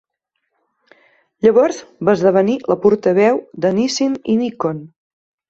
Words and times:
Llavors 1.45 1.81
va 2.09 2.15
esdevenir 2.19 2.57
la 2.73 2.79
portaveu 2.87 3.39
de 3.67 3.73
Nissin 3.77 4.19
i 4.37 4.41
Nikon. 4.43 4.83